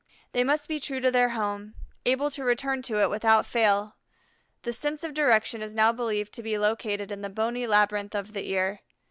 They 0.31 0.43
must 0.43 0.67
be 0.67 0.79
true 0.79 0.99
to 0.99 1.11
their 1.11 1.29
home, 1.29 1.75
able 2.07 2.31
to 2.31 2.43
return 2.43 2.81
to 2.81 3.03
it 3.03 3.09
without 3.11 3.45
fail. 3.45 3.97
The 4.63 4.73
sense 4.73 5.03
of 5.03 5.13
direction 5.13 5.61
is 5.61 5.75
now 5.75 5.91
believed 5.91 6.33
to 6.33 6.41
be 6.41 6.57
located 6.57 7.11
in 7.11 7.21
the 7.21 7.29
bony 7.29 7.67
labyrinth 7.67 8.15
of 8.15 8.33
the 8.33 8.49
ear. 8.49 8.79